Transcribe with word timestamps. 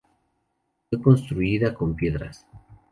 Fue 0.89 0.99
construida 0.99 1.75
con 1.75 1.95
piedras. 1.95 2.47